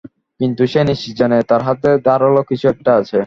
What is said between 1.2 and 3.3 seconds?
জানে, তার হাতে ধারাল কিছু একটা আছে।